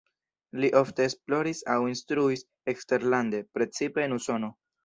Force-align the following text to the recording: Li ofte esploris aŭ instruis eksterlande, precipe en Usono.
Li 0.63 0.69
ofte 0.79 1.05
esploris 1.09 1.61
aŭ 1.75 1.77
instruis 1.91 2.43
eksterlande, 2.75 3.43
precipe 3.59 4.09
en 4.09 4.21
Usono. 4.21 4.55